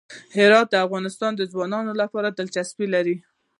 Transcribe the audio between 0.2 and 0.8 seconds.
هرات د